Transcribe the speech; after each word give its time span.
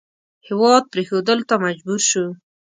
هېواد 0.47 0.83
پرېښودلو 0.93 1.47
ته 1.49 1.55
مجبور 1.65 1.99
شو. 2.09 2.25